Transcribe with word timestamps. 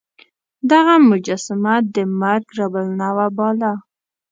دغه 0.71 0.95
مجسمه 1.09 1.75
د 1.93 1.95
مرګ 2.21 2.45
رب 2.57 2.73
النوع 2.81 3.27
باله. 3.37 3.73